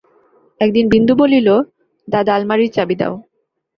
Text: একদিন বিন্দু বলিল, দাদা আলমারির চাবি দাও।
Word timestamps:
একদিন 0.61 0.85
বিন্দু 0.93 1.13
বলিল, 1.21 1.47
দাদা 2.07 2.31
আলমারির 2.35 2.73
চাবি 2.75 2.95
দাও। 2.99 3.13